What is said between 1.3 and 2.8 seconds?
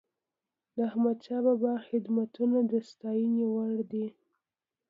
بابا خدمتونه د